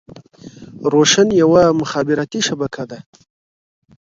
روشن 0.93 1.27
يوه 1.41 1.63
مخابراتي 1.81 2.39
شبکه 2.47 2.83
ده. 2.89 2.99